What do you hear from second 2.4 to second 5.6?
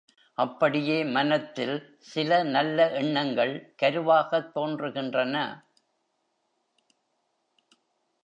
நல்ல எண்ணங்கள் கருவாகத் தோன்றுகின்றன.